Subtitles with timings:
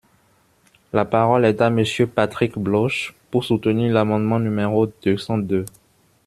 [0.93, 5.63] La parole est à Monsieur Patrick Bloche, pour soutenir l’amendement numéro deux cent deux.